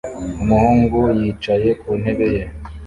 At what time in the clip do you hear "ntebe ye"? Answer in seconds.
2.01-2.43